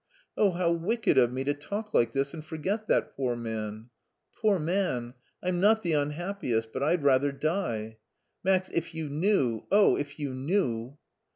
[0.35, 3.91] "Oh, how wicked of me to talk like this and forget that poor man!
[4.41, 5.13] Poor man!
[5.43, 7.97] I'm not the unhappiest, but I'd rather die.
[8.43, 10.97] Max, if you knew, oh, if you knew!"